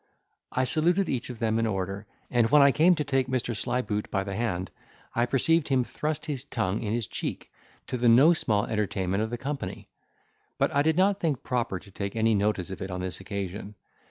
[0.51, 3.55] I saluted each of then in order, and when I came to take Mr.
[3.55, 4.71] Slyboot by the hand,
[5.13, 7.51] I perceived him thrust his tongue in his cheek,
[7.85, 9.89] to the no small entertainment of the company;
[10.57, 13.75] but I did not think proper to take any notice of it on this occasion.